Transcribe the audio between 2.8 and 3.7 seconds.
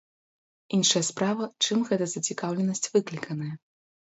выкліканая.